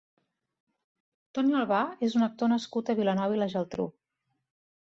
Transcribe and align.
Toni 1.37 1.53
Albà 1.59 1.83
és 2.09 2.17
un 2.21 2.27
actor 2.31 2.51
nascut 2.55 2.91
a 2.95 2.99
Vilanova 3.03 3.39
i 3.39 3.43
la 3.43 3.53
Geltrú. 3.55 3.87